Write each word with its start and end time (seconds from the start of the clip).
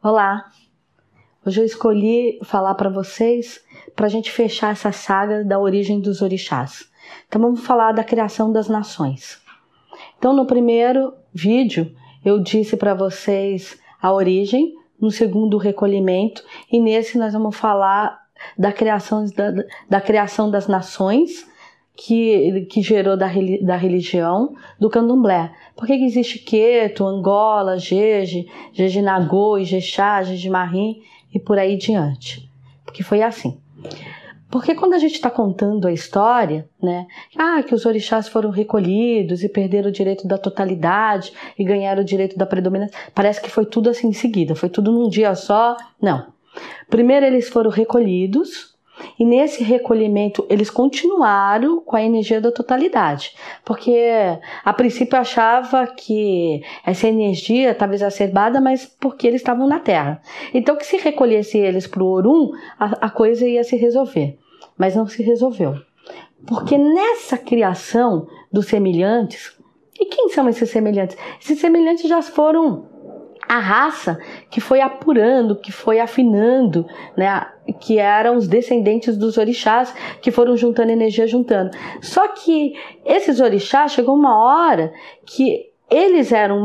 Olá! 0.00 0.48
Hoje 1.44 1.60
eu 1.60 1.64
escolhi 1.64 2.38
falar 2.44 2.76
para 2.76 2.88
vocês 2.88 3.60
para 3.96 4.06
a 4.06 4.08
gente 4.08 4.30
fechar 4.30 4.70
essa 4.70 4.92
saga 4.92 5.44
da 5.44 5.58
origem 5.58 5.98
dos 5.98 6.22
orixás. 6.22 6.88
Então 7.26 7.42
vamos 7.42 7.66
falar 7.66 7.90
da 7.90 8.04
criação 8.04 8.52
das 8.52 8.68
nações. 8.68 9.42
Então 10.16 10.32
no 10.32 10.46
primeiro 10.46 11.14
vídeo 11.34 11.92
eu 12.24 12.38
disse 12.38 12.76
para 12.76 12.94
vocês 12.94 13.76
a 14.00 14.12
origem, 14.12 14.72
no 15.00 15.10
segundo 15.10 15.54
o 15.54 15.60
recolhimento 15.60 16.44
e 16.70 16.78
nesse 16.78 17.18
nós 17.18 17.32
vamos 17.32 17.56
falar 17.56 18.20
da 18.56 18.70
criação, 18.70 19.24
da, 19.34 19.64
da 19.90 20.00
criação 20.00 20.48
das 20.48 20.68
nações 20.68 21.44
que, 21.98 22.60
que 22.70 22.80
gerou 22.80 23.16
da, 23.16 23.28
da 23.60 23.76
religião 23.76 24.54
do 24.78 24.88
candomblé. 24.88 25.52
Por 25.74 25.84
que, 25.84 25.98
que 25.98 26.04
existe 26.04 26.38
Queto, 26.38 27.04
Angola, 27.04 27.76
Jeje, 27.76 28.46
Jejinagô, 28.72 29.58
Ijexá, 29.58 30.22
Jejimarim 30.22 31.02
e 31.34 31.40
por 31.40 31.58
aí 31.58 31.76
diante? 31.76 32.48
Porque 32.84 33.02
foi 33.02 33.20
assim. 33.20 33.60
Porque 34.48 34.76
quando 34.76 34.94
a 34.94 34.98
gente 34.98 35.14
está 35.14 35.28
contando 35.28 35.88
a 35.88 35.92
história, 35.92 36.68
né, 36.80 37.04
ah, 37.36 37.64
que 37.64 37.74
os 37.74 37.84
orixás 37.84 38.28
foram 38.28 38.50
recolhidos 38.50 39.42
e 39.42 39.48
perderam 39.48 39.88
o 39.88 39.92
direito 39.92 40.26
da 40.26 40.38
totalidade 40.38 41.32
e 41.58 41.64
ganharam 41.64 42.02
o 42.02 42.04
direito 42.04 42.38
da 42.38 42.46
predominância, 42.46 42.96
parece 43.12 43.42
que 43.42 43.50
foi 43.50 43.66
tudo 43.66 43.90
assim 43.90 44.08
em 44.08 44.12
seguida, 44.12 44.54
foi 44.54 44.68
tudo 44.68 44.92
num 44.92 45.08
dia 45.08 45.34
só. 45.34 45.76
Não. 46.00 46.32
Primeiro 46.88 47.26
eles 47.26 47.48
foram 47.48 47.70
recolhidos, 47.70 48.77
e 49.18 49.24
nesse 49.24 49.62
recolhimento, 49.62 50.46
eles 50.48 50.70
continuaram 50.70 51.80
com 51.80 51.96
a 51.96 52.02
energia 52.02 52.40
da 52.40 52.52
totalidade, 52.52 53.34
porque 53.64 53.96
a 54.64 54.72
princípio 54.72 55.18
achava 55.18 55.86
que 55.86 56.62
essa 56.84 57.08
energia 57.08 57.72
estava 57.72 57.94
exacerbada, 57.94 58.60
mas 58.60 58.86
porque 58.86 59.26
eles 59.26 59.40
estavam 59.40 59.66
na 59.66 59.80
Terra. 59.80 60.20
Então, 60.52 60.76
que 60.76 60.86
se 60.86 60.96
recolhesse 60.96 61.58
eles 61.58 61.86
para 61.86 62.02
o 62.02 62.06
Orum, 62.06 62.52
a, 62.78 63.06
a 63.06 63.10
coisa 63.10 63.46
ia 63.46 63.64
se 63.64 63.76
resolver, 63.76 64.38
mas 64.76 64.94
não 64.94 65.06
se 65.06 65.22
resolveu. 65.22 65.74
Porque 66.46 66.78
nessa 66.78 67.36
criação 67.36 68.26
dos 68.52 68.66
semelhantes, 68.66 69.56
e 70.00 70.06
quem 70.06 70.28
são 70.28 70.48
esses 70.48 70.70
semelhantes? 70.70 71.16
Esses 71.40 71.58
semelhantes 71.58 72.08
já 72.08 72.22
foram 72.22 72.86
a 73.48 73.58
raça 73.58 74.20
que 74.50 74.60
foi 74.60 74.80
apurando, 74.80 75.56
que 75.56 75.72
foi 75.72 75.98
afinando, 75.98 76.86
né, 77.16 77.46
que 77.80 77.98
eram 77.98 78.36
os 78.36 78.46
descendentes 78.46 79.16
dos 79.16 79.38
orixás 79.38 79.94
que 80.20 80.30
foram 80.30 80.56
juntando 80.56 80.92
energia, 80.92 81.26
juntando. 81.26 81.70
Só 82.02 82.28
que 82.28 82.74
esses 83.04 83.40
orixás 83.40 83.92
chegou 83.92 84.14
uma 84.14 84.38
hora 84.38 84.92
que 85.24 85.70
eles 85.90 86.32
eram 86.32 86.62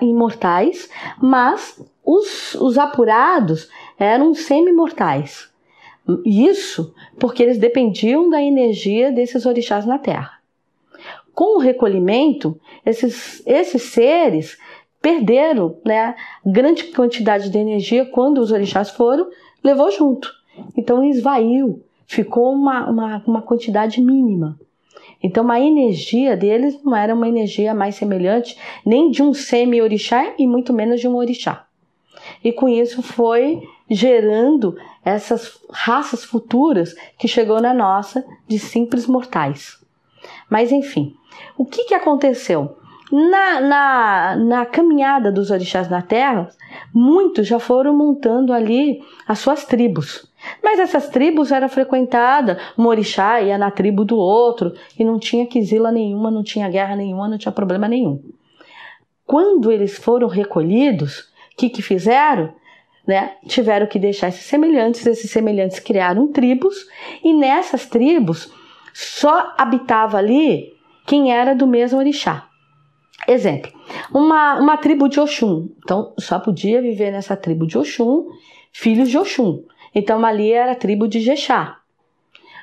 imortais, 0.00 0.88
mas 1.20 1.78
os, 2.04 2.54
os 2.54 2.78
apurados 2.78 3.68
eram 3.98 4.34
semi-mortais. 4.34 5.50
Isso 6.24 6.94
porque 7.18 7.42
eles 7.42 7.58
dependiam 7.58 8.28
da 8.28 8.42
energia 8.42 9.12
desses 9.12 9.46
orixás 9.46 9.84
na 9.84 9.98
Terra. 9.98 10.40
Com 11.34 11.56
o 11.56 11.60
recolhimento, 11.60 12.58
esses, 12.84 13.42
esses 13.46 13.82
seres 13.82 14.58
perderam 15.02 15.76
né, 15.84 16.14
grande 16.46 16.84
quantidade 16.84 17.50
de 17.50 17.58
energia 17.58 18.06
quando 18.06 18.38
os 18.38 18.52
orixás 18.52 18.90
foram, 18.90 19.28
levou 19.62 19.90
junto. 19.90 20.32
Então 20.76 21.02
esvaiu, 21.02 21.82
ficou 22.06 22.52
uma, 22.52 22.88
uma, 22.88 23.22
uma 23.26 23.42
quantidade 23.42 24.00
mínima. 24.00 24.58
Então 25.20 25.50
a 25.50 25.60
energia 25.60 26.36
deles 26.36 26.82
não 26.82 26.96
era 26.96 27.14
uma 27.14 27.28
energia 27.28 27.74
mais 27.74 27.96
semelhante 27.96 28.56
nem 28.86 29.10
de 29.10 29.22
um 29.22 29.34
semi-orixá 29.34 30.34
e 30.38 30.46
muito 30.46 30.72
menos 30.72 31.00
de 31.00 31.08
um 31.08 31.16
orixá. 31.16 31.66
E 32.42 32.52
com 32.52 32.68
isso 32.68 33.02
foi 33.02 33.62
gerando 33.90 34.76
essas 35.04 35.58
raças 35.70 36.24
futuras 36.24 36.94
que 37.18 37.26
chegou 37.26 37.60
na 37.60 37.74
nossa 37.74 38.24
de 38.46 38.58
simples 38.58 39.06
mortais. 39.06 39.78
Mas 40.48 40.70
enfim, 40.70 41.14
o 41.56 41.64
que, 41.64 41.84
que 41.84 41.94
aconteceu? 41.94 42.76
Na, 43.14 43.60
na, 43.60 44.36
na 44.36 44.64
caminhada 44.64 45.30
dos 45.30 45.50
orixás 45.50 45.86
na 45.86 46.00
Terra, 46.00 46.48
muitos 46.94 47.46
já 47.46 47.58
foram 47.58 47.94
montando 47.94 48.54
ali 48.54 49.02
as 49.28 49.38
suas 49.38 49.66
tribos. 49.66 50.26
Mas 50.64 50.80
essas 50.80 51.10
tribos 51.10 51.52
eram 51.52 51.68
frequentadas, 51.68 52.56
um 52.76 52.86
orixá 52.86 53.38
ia 53.42 53.58
na 53.58 53.70
tribo 53.70 54.02
do 54.02 54.16
outro 54.16 54.72
e 54.98 55.04
não 55.04 55.18
tinha 55.18 55.44
quisila 55.44 55.92
nenhuma, 55.92 56.30
não 56.30 56.42
tinha 56.42 56.70
guerra 56.70 56.96
nenhuma, 56.96 57.28
não 57.28 57.36
tinha 57.36 57.52
problema 57.52 57.86
nenhum. 57.86 58.18
Quando 59.26 59.70
eles 59.70 59.98
foram 59.98 60.26
recolhidos, 60.26 61.30
o 61.52 61.56
que, 61.58 61.68
que 61.68 61.82
fizeram? 61.82 62.54
Né? 63.06 63.32
Tiveram 63.46 63.86
que 63.86 63.98
deixar 63.98 64.28
esses 64.28 64.46
semelhantes, 64.46 65.04
esses 65.06 65.30
semelhantes 65.30 65.78
criaram 65.80 66.32
tribos 66.32 66.86
e 67.22 67.34
nessas 67.34 67.84
tribos 67.84 68.50
só 68.94 69.52
habitava 69.58 70.16
ali 70.16 70.72
quem 71.06 71.30
era 71.30 71.54
do 71.54 71.66
mesmo 71.66 71.98
orixá. 71.98 72.48
Exemplo, 73.28 73.70
uma, 74.12 74.58
uma 74.58 74.76
tribo 74.76 75.08
de 75.08 75.20
Oxum. 75.20 75.68
Então, 75.78 76.12
só 76.18 76.38
podia 76.38 76.82
viver 76.82 77.10
nessa 77.12 77.36
tribo 77.36 77.66
de 77.66 77.78
Oxum 77.78 78.26
filhos 78.72 79.08
de 79.08 79.18
Oxum. 79.18 79.64
Então, 79.94 80.24
ali 80.24 80.50
era 80.52 80.72
a 80.72 80.76
tribo 80.76 81.06
de 81.06 81.20
Jexá. 81.20 81.78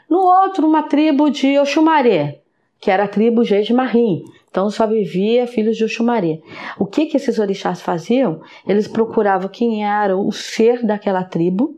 No 0.09 0.19
outro, 0.19 0.67
uma 0.67 0.83
tribo 0.83 1.29
de 1.29 1.57
Oxumaré, 1.59 2.41
que 2.79 2.89
era 2.89 3.03
a 3.03 3.07
tribo 3.07 3.43
Jejimarim. 3.43 4.23
Então, 4.49 4.69
só 4.71 4.88
vivia 4.88 5.45
filhos 5.45 5.77
de 5.77 5.83
Oxumaré. 5.83 6.39
O 6.79 6.85
que, 6.85 7.05
que 7.05 7.17
esses 7.17 7.38
orixás 7.38 7.81
faziam? 7.81 8.41
Eles 8.67 8.88
procuravam 8.88 9.47
quem 9.47 9.85
era 9.85 10.17
o 10.17 10.31
ser 10.31 10.83
daquela 10.83 11.23
tribo 11.23 11.77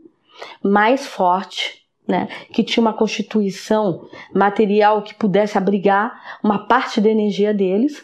mais 0.62 1.06
forte, 1.06 1.82
né, 2.08 2.26
que 2.52 2.64
tinha 2.64 2.80
uma 2.80 2.94
constituição 2.94 4.08
material 4.34 5.02
que 5.02 5.14
pudesse 5.14 5.56
abrigar 5.56 6.38
uma 6.42 6.66
parte 6.66 7.00
da 7.00 7.08
energia 7.08 7.54
deles 7.54 8.02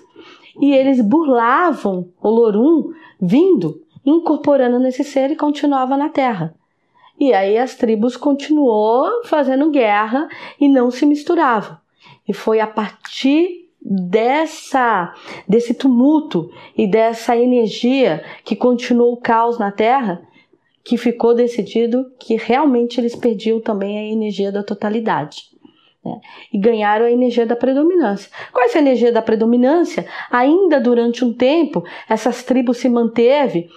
e 0.61 0.73
eles 0.73 1.01
burlavam 1.01 2.09
o 2.21 2.29
Lorum 2.29 2.93
vindo, 3.21 3.83
incorporando 4.05 4.79
nesse 4.79 5.05
ser 5.05 5.31
e 5.31 5.37
continuava 5.37 5.97
na 5.97 6.09
terra. 6.09 6.55
E 7.19 7.33
aí 7.33 7.59
as 7.59 7.75
tribos 7.75 8.17
continuou 8.17 9.25
fazendo 9.25 9.71
guerra 9.71 10.29
e 10.61 10.69
não 10.69 10.91
se 10.91 11.05
misturavam. 11.05 11.77
E 12.27 12.33
foi 12.33 12.61
a 12.61 12.67
partir 12.67 13.69
dessa 13.81 15.15
desse 15.49 15.73
tumulto 15.73 16.51
e 16.77 16.87
dessa 16.87 17.37
energia 17.37 18.25
que 18.45 18.57
continuou 18.57 19.13
o 19.13 19.21
caos 19.21 19.59
na 19.59 19.71
terra 19.71 20.23
que 20.85 20.97
ficou 20.97 21.35
decidido 21.35 22.11
que 22.19 22.37
realmente 22.37 23.01
eles 23.01 23.15
perdiam 23.15 23.61
também 23.61 23.99
a 23.99 24.13
energia 24.13 24.51
da 24.51 24.63
totalidade 24.63 25.58
né? 26.05 26.13
e 26.53 26.59
ganharam 26.59 27.07
a 27.07 27.11
energia 27.11 27.47
da 27.47 27.57
predominância. 27.57 28.31
Com 28.53 28.63
essa 28.63 28.79
energia 28.79 29.13
da 29.13 29.23
predominância, 29.23 30.07
ainda 30.31 30.81
durante 30.81 31.25
um 31.25 31.33
tempo, 31.33 31.85
essas 32.09 32.43
tribos 32.43 32.79
se 32.79 32.89
manteve 32.89 33.69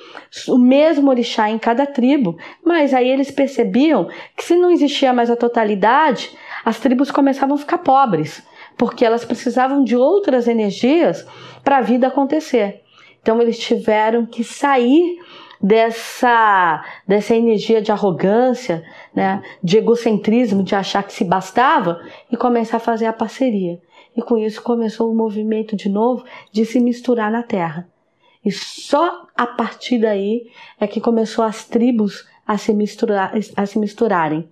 o 0.47 0.57
mesmo 0.57 1.09
orixá 1.09 1.49
em 1.49 1.57
cada 1.57 1.85
tribo, 1.85 2.37
mas 2.63 2.93
aí 2.93 3.09
eles 3.09 3.31
percebiam 3.31 4.07
que 4.35 4.43
se 4.43 4.55
não 4.55 4.71
existia 4.71 5.13
mais 5.13 5.29
a 5.29 5.35
totalidade, 5.35 6.31
as 6.63 6.79
tribos 6.79 7.11
começavam 7.11 7.55
a 7.55 7.59
ficar 7.59 7.79
pobres, 7.79 8.45
porque 8.77 9.05
elas 9.05 9.25
precisavam 9.25 9.83
de 9.83 9.95
outras 9.95 10.47
energias 10.47 11.25
para 11.63 11.77
a 11.77 11.81
vida 11.81 12.07
acontecer. 12.07 12.80
Então 13.21 13.41
eles 13.41 13.57
tiveram 13.57 14.25
que 14.25 14.43
sair 14.43 15.19
dessa, 15.61 16.83
dessa 17.07 17.35
energia 17.35 17.81
de 17.81 17.91
arrogância, 17.91 18.83
né, 19.13 19.43
de 19.63 19.77
egocentrismo, 19.77 20.63
de 20.63 20.75
achar 20.75 21.03
que 21.03 21.13
se 21.13 21.23
bastava 21.23 22.01
e 22.31 22.37
começar 22.37 22.77
a 22.77 22.79
fazer 22.79 23.05
a 23.05 23.13
parceria. 23.13 23.79
E 24.15 24.21
com 24.21 24.37
isso 24.37 24.61
começou 24.61 25.11
o 25.11 25.15
movimento 25.15 25.75
de 25.75 25.87
novo 25.87 26.25
de 26.51 26.65
se 26.65 26.79
misturar 26.79 27.31
na 27.31 27.43
terra. 27.43 27.87
E 28.43 28.51
só 28.51 29.27
a 29.37 29.45
partir 29.45 29.99
daí 29.99 30.47
é 30.79 30.87
que 30.87 30.99
começou 30.99 31.45
as 31.45 31.65
tribos 31.65 32.27
a 32.45 32.57
se, 32.57 32.73
misturar, 32.73 33.33
a 33.55 33.65
se 33.65 33.77
misturarem. 33.77 34.49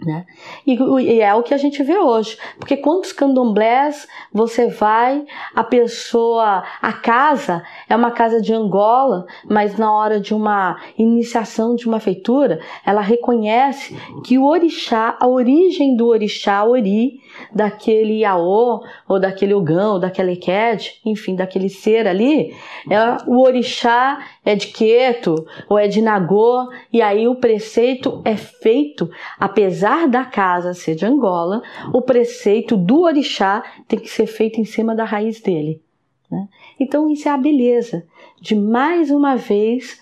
Né? 0.00 0.26
E, 0.64 0.74
e, 0.74 1.20
é 1.20 1.34
o 1.34 1.42
que 1.42 1.52
a 1.52 1.56
gente 1.56 1.82
vê 1.82 1.98
hoje, 1.98 2.38
porque 2.56 2.76
quantos 2.76 3.12
candomblés 3.12 4.06
você 4.32 4.68
vai, 4.68 5.24
a 5.52 5.64
pessoa, 5.64 6.62
a 6.80 6.92
casa 6.92 7.64
é 7.88 7.96
uma 7.96 8.12
casa 8.12 8.40
de 8.40 8.54
Angola, 8.54 9.26
mas 9.44 9.76
na 9.76 9.92
hora 9.92 10.20
de 10.20 10.32
uma 10.32 10.80
iniciação 10.96 11.74
de 11.74 11.88
uma 11.88 11.98
feitura, 11.98 12.60
ela 12.86 13.00
reconhece 13.00 13.96
que 14.24 14.38
o 14.38 14.44
orixá, 14.44 15.16
a 15.18 15.26
origem 15.26 15.96
do 15.96 16.06
orixá 16.06 16.64
ori, 16.64 17.20
daquele 17.52 18.20
Iaô, 18.20 18.84
ou 19.08 19.18
daquele 19.18 19.54
Ogão, 19.54 19.94
ou 19.94 19.98
daquele 19.98 20.32
Eked, 20.32 21.00
enfim, 21.04 21.34
daquele 21.34 21.68
ser 21.68 22.06
ali, 22.06 22.54
é, 22.88 23.16
o 23.26 23.40
orixá 23.40 24.24
é 24.44 24.54
de 24.54 24.68
Queto, 24.68 25.44
ou 25.68 25.76
é 25.76 25.88
de 25.88 26.00
Nagô, 26.00 26.68
e 26.92 27.02
aí 27.02 27.26
o 27.26 27.34
preceito 27.34 28.22
é 28.24 28.36
feito, 28.36 29.10
apesar 29.38 29.87
da 30.06 30.24
casa 30.24 30.74
ser 30.74 30.94
de 30.94 31.06
Angola, 31.06 31.62
o 31.92 32.02
preceito 32.02 32.76
do 32.76 33.02
orixá 33.02 33.62
tem 33.86 33.98
que 33.98 34.08
ser 34.08 34.26
feito 34.26 34.60
em 34.60 34.64
cima 34.64 34.94
da 34.94 35.04
raiz 35.04 35.40
dele. 35.40 35.82
Né? 36.30 36.48
Então, 36.78 37.10
isso 37.10 37.28
é 37.28 37.30
a 37.30 37.36
beleza 37.36 38.06
de 38.40 38.54
mais 38.54 39.10
uma 39.10 39.36
vez 39.36 40.00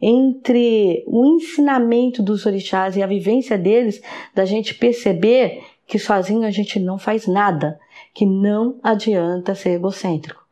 entre 0.00 1.04
o 1.06 1.24
ensinamento 1.26 2.22
dos 2.22 2.46
orixás 2.46 2.96
e 2.96 3.02
a 3.02 3.06
vivência 3.06 3.58
deles, 3.58 4.00
da 4.34 4.44
gente 4.44 4.74
perceber 4.74 5.62
que 5.86 5.98
sozinho 5.98 6.46
a 6.46 6.50
gente 6.50 6.78
não 6.78 6.98
faz 6.98 7.26
nada, 7.26 7.80
que 8.14 8.24
não 8.24 8.78
adianta 8.82 9.54
ser 9.54 9.70
egocêntrico, 9.70 10.44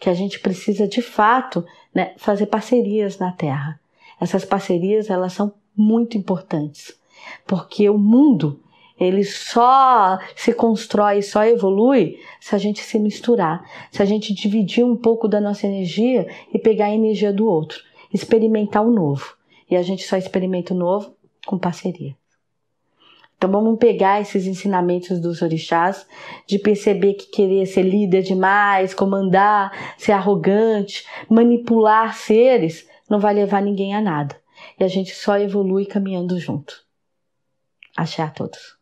que 0.00 0.08
a 0.08 0.14
gente 0.14 0.40
precisa 0.40 0.86
de 0.88 1.02
fato 1.02 1.64
né, 1.94 2.14
fazer 2.16 2.46
parcerias 2.46 3.18
na 3.18 3.32
Terra. 3.32 3.78
Essas 4.20 4.44
parcerias 4.44 5.10
elas 5.10 5.32
são 5.32 5.52
muito 5.76 6.16
importantes, 6.16 6.98
porque 7.46 7.88
o 7.88 7.98
mundo 7.98 8.60
ele 8.98 9.24
só 9.24 10.18
se 10.36 10.52
constrói, 10.52 11.20
só 11.20 11.44
evolui 11.44 12.18
se 12.40 12.54
a 12.54 12.58
gente 12.58 12.80
se 12.80 12.98
misturar, 12.98 13.64
se 13.90 14.00
a 14.00 14.04
gente 14.04 14.32
dividir 14.32 14.84
um 14.84 14.96
pouco 14.96 15.26
da 15.26 15.40
nossa 15.40 15.66
energia 15.66 16.28
e 16.52 16.58
pegar 16.58 16.86
a 16.86 16.94
energia 16.94 17.32
do 17.32 17.46
outro, 17.46 17.80
experimentar 18.12 18.86
o 18.86 18.92
novo. 18.92 19.36
E 19.68 19.76
a 19.76 19.82
gente 19.82 20.04
só 20.04 20.16
experimenta 20.16 20.72
o 20.72 20.76
novo 20.76 21.14
com 21.44 21.58
parceria. 21.58 22.14
Então 23.36 23.50
vamos 23.50 23.78
pegar 23.78 24.20
esses 24.20 24.46
ensinamentos 24.46 25.20
dos 25.20 25.42
orixás, 25.42 26.06
de 26.46 26.58
perceber 26.58 27.14
que 27.14 27.26
querer 27.26 27.66
ser 27.66 27.82
líder 27.82 28.22
demais, 28.22 28.94
comandar, 28.94 29.96
ser 29.98 30.12
arrogante, 30.12 31.04
manipular 31.28 32.14
seres, 32.14 32.88
não 33.10 33.18
vai 33.18 33.34
levar 33.34 33.60
ninguém 33.60 33.94
a 33.94 34.00
nada. 34.00 34.40
E 34.78 34.84
a 34.84 34.88
gente 34.88 35.14
só 35.14 35.36
evolui 35.36 35.84
caminhando 35.84 36.38
junto. 36.38 36.83
Achei 37.96 38.24
a 38.24 38.30
todos. 38.30 38.73